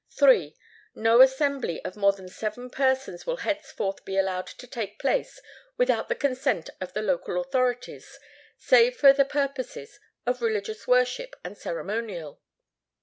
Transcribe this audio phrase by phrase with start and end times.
[0.19, 0.55] "III.
[0.95, 5.39] No assembly of more than seven persons will henceforth be allowed to take place,
[5.77, 8.17] without the consent of the local authorities,
[8.57, 12.41] save for the purposes of religious worship and ceremonial.